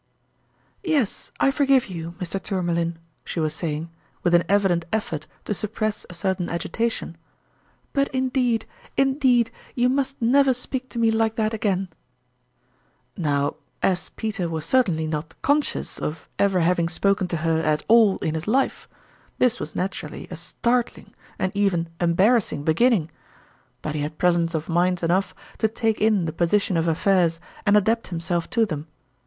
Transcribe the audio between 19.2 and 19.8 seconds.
this was